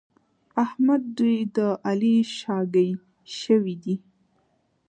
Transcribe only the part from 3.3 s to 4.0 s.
شوي دي.